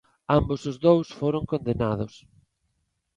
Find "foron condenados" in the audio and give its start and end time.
1.19-2.13